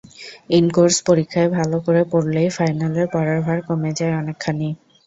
In-course 0.49 0.97
পরীক্ষায় 1.07 1.49
ভালো 1.57 1.77
করে 1.85 2.01
পড়লেই 2.11 2.49
ফাইনালের 2.57 3.07
পড়ার 3.13 3.39
ভার 3.45 3.59
কমে 3.67 3.91
যায় 3.99 4.17
অনেকখানি। 4.21 4.69